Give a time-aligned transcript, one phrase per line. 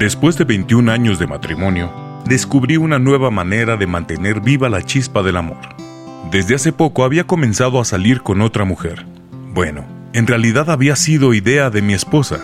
[0.00, 1.92] Después de 21 años de matrimonio,
[2.24, 5.58] descubrí una nueva manera de mantener viva la chispa del amor.
[6.30, 9.04] Desde hace poco había comenzado a salir con otra mujer.
[9.52, 9.84] Bueno,
[10.14, 12.40] en realidad había sido idea de mi esposa.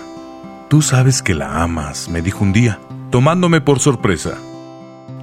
[0.69, 2.79] Tú sabes que la amas, me dijo un día,
[3.11, 4.37] tomándome por sorpresa.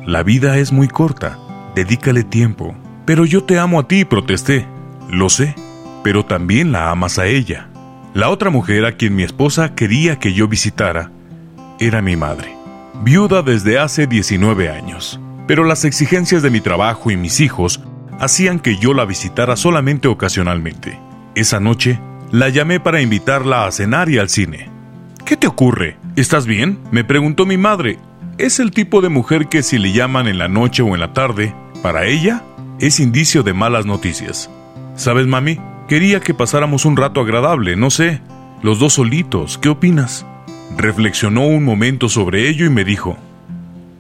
[0.04, 1.38] La vida es muy corta,
[1.76, 2.74] dedícale tiempo.
[3.06, 4.66] Pero yo te amo a ti, protesté.
[5.08, 5.54] Lo sé,
[6.04, 7.70] pero también la amas a ella.
[8.16, 11.12] La otra mujer a quien mi esposa quería que yo visitara
[11.86, 12.56] era mi madre,
[13.04, 15.20] viuda desde hace 19 años.
[15.48, 17.82] Pero las exigencias de mi trabajo y mis hijos
[18.20, 20.98] hacían que yo la visitara solamente ocasionalmente.
[21.36, 22.00] Esa noche,
[22.32, 24.70] la llamé para invitarla a cenar y al cine.
[25.26, 25.98] ¿Qué te ocurre?
[26.16, 26.80] ¿Estás bien?
[26.92, 28.00] me preguntó mi madre.
[28.38, 31.12] Es el tipo de mujer que si le llaman en la noche o en la
[31.12, 32.44] tarde, para ella
[32.80, 34.50] es indicio de malas noticias.
[34.96, 35.60] ¿Sabes, mami?
[35.90, 38.22] Quería que pasáramos un rato agradable, no sé,
[38.62, 40.26] los dos solitos, ¿qué opinas?
[40.78, 43.18] Reflexionó un momento sobre ello y me dijo,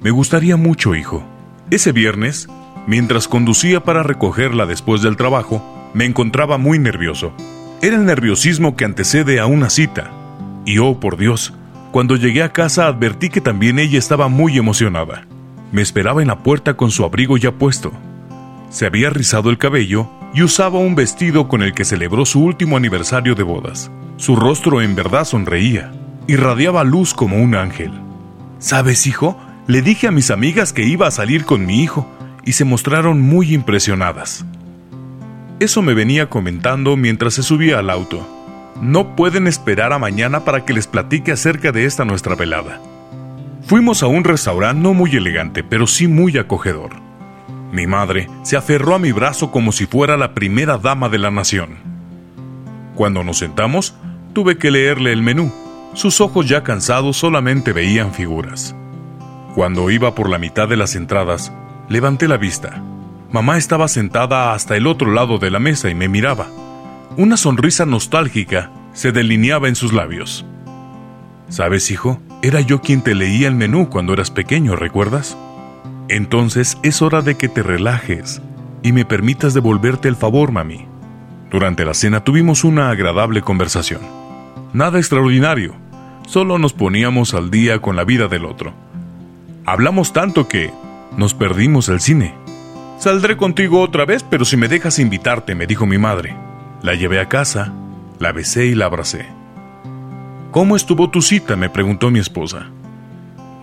[0.03, 1.23] me gustaría mucho, hijo.
[1.71, 2.49] Ese viernes,
[2.87, 7.31] mientras conducía para recogerla después del trabajo, me encontraba muy nervioso.
[7.81, 10.11] Era el nerviosismo que antecede a una cita.
[10.65, 11.53] Y oh, por Dios,
[11.91, 15.25] cuando llegué a casa advertí que también ella estaba muy emocionada.
[15.71, 17.93] Me esperaba en la puerta con su abrigo ya puesto.
[18.69, 22.75] Se había rizado el cabello y usaba un vestido con el que celebró su último
[22.75, 23.89] aniversario de bodas.
[24.17, 25.91] Su rostro en verdad sonreía,
[26.27, 27.91] irradiaba luz como un ángel.
[28.59, 29.37] ¿Sabes, hijo?
[29.67, 32.07] Le dije a mis amigas que iba a salir con mi hijo
[32.45, 34.45] y se mostraron muy impresionadas.
[35.59, 38.27] Eso me venía comentando mientras se subía al auto.
[38.81, 42.81] No pueden esperar a mañana para que les platique acerca de esta nuestra velada.
[43.65, 46.91] Fuimos a un restaurante no muy elegante, pero sí muy acogedor.
[47.71, 51.31] Mi madre se aferró a mi brazo como si fuera la primera dama de la
[51.31, 51.77] nación.
[52.95, 53.95] Cuando nos sentamos,
[54.33, 55.51] tuve que leerle el menú.
[55.93, 58.75] Sus ojos ya cansados solamente veían figuras.
[59.53, 61.51] Cuando iba por la mitad de las entradas,
[61.87, 62.81] levanté la vista.
[63.31, 66.47] Mamá estaba sentada hasta el otro lado de la mesa y me miraba.
[67.17, 70.45] Una sonrisa nostálgica se delineaba en sus labios.
[71.49, 72.19] ¿Sabes, hijo?
[72.41, 75.37] Era yo quien te leía el menú cuando eras pequeño, ¿recuerdas?
[76.09, 78.41] Entonces es hora de que te relajes
[78.81, 80.87] y me permitas devolverte el favor, mami.
[81.51, 84.01] Durante la cena tuvimos una agradable conversación.
[84.73, 85.75] Nada extraordinario,
[86.25, 88.73] solo nos poníamos al día con la vida del otro.
[89.65, 90.71] Hablamos tanto que
[91.17, 92.33] nos perdimos el cine.
[92.97, 96.35] Saldré contigo otra vez, pero si me dejas invitarte, me dijo mi madre.
[96.81, 97.73] La llevé a casa,
[98.19, 99.25] la besé y la abracé.
[100.51, 101.55] ¿Cómo estuvo tu cita?
[101.55, 102.67] me preguntó mi esposa.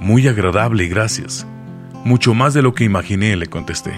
[0.00, 1.46] Muy agradable, gracias.
[2.04, 3.92] Mucho más de lo que imaginé, le contesté.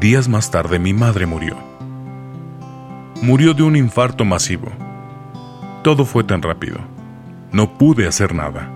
[0.00, 1.56] Días más tarde mi madre murió.
[3.22, 4.70] Murió de un infarto masivo.
[5.82, 6.78] Todo fue tan rápido.
[7.52, 8.70] No pude hacer nada.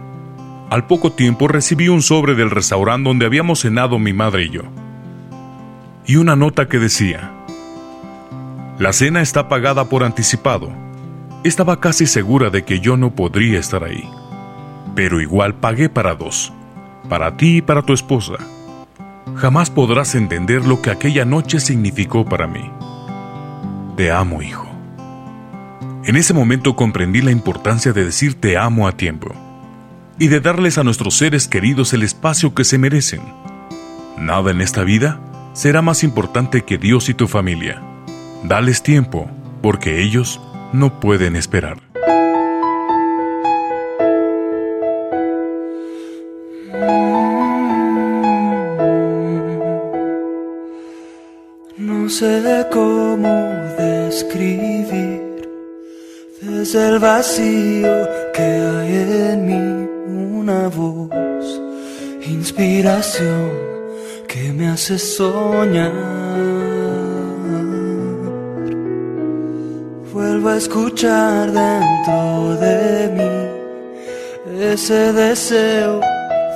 [0.71, 4.63] Al poco tiempo recibí un sobre del restaurante donde habíamos cenado mi madre y yo.
[6.07, 7.31] Y una nota que decía,
[8.79, 10.73] la cena está pagada por anticipado.
[11.45, 14.09] Estaba casi segura de que yo no podría estar ahí.
[14.95, 16.53] Pero igual pagué para dos.
[17.09, 18.39] Para ti y para tu esposa.
[19.37, 22.71] Jamás podrás entender lo que aquella noche significó para mí.
[23.97, 24.72] Te amo, hijo.
[26.05, 29.33] En ese momento comprendí la importancia de decir te amo a tiempo
[30.19, 33.21] y de darles a nuestros seres queridos el espacio que se merecen.
[34.19, 35.21] Nada en esta vida
[35.53, 37.81] será más importante que Dios y tu familia.
[38.43, 39.31] Dales tiempo,
[39.63, 40.41] porque ellos
[40.73, 41.79] no pueden esperar.
[51.79, 53.29] No sé cómo
[53.79, 54.72] describir
[56.63, 57.93] desde el vacío
[58.33, 58.95] que hay
[59.33, 59.89] en mí
[60.41, 61.61] una voz,
[62.25, 63.51] inspiración
[64.29, 65.93] que me hace soñar.
[70.13, 72.79] vuelvo a escuchar dentro de
[73.17, 73.35] mí
[74.73, 76.01] ese deseo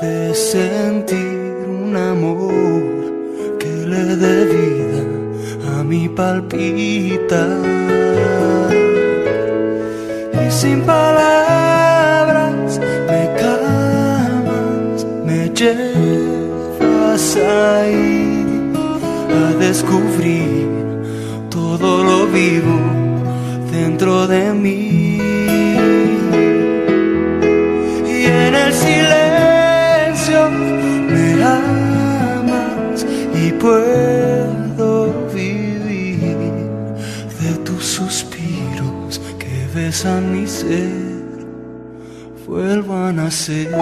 [0.03, 5.03] de sentir un amor que le dé vida
[5.75, 7.45] a mi palpita.
[10.57, 18.73] Sin palabras me calmas, me llevas ahí
[19.39, 20.67] a descubrir
[21.51, 22.81] todo lo vivo
[23.71, 25.21] dentro de mí.
[28.17, 30.41] Y en el silencio
[31.11, 33.05] me amas
[33.35, 33.96] y puedo
[39.97, 40.91] besan mi ser.
[42.47, 43.73] vuelvo a nacer.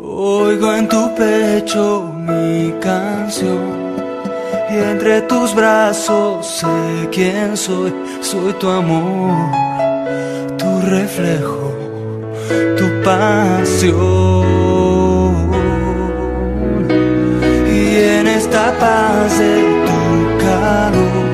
[0.00, 3.64] Oigo en tu pecho mi canción
[4.70, 9.50] y entre tus brazos sé quién soy, soy tu amor,
[10.58, 11.74] tu reflejo,
[12.78, 14.65] tu pasión.
[18.76, 21.26] En esta paz de tu calor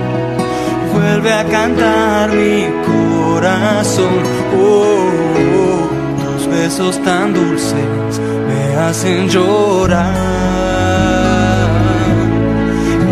[0.92, 4.22] vuelve a cantar mi corazón.
[4.56, 5.10] Oh,
[5.54, 5.88] oh,
[6.22, 10.02] tus besos tan dulces me hacen llorar.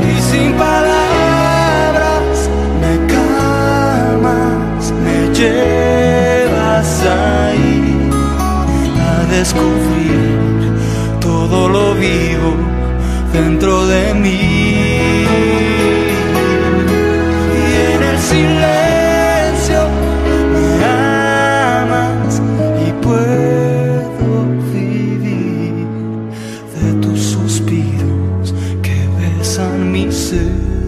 [0.08, 2.48] Y sin palabras
[2.80, 8.10] me calmas, me llevas ahí
[8.98, 10.38] a descubrir
[11.20, 12.79] todo lo vivo
[13.32, 15.24] dentro de mí.
[17.54, 19.88] Y en el silencio
[20.52, 22.40] me amas
[22.86, 25.86] y puedo vivir
[26.74, 30.79] de tus suspiros que besan mi ser.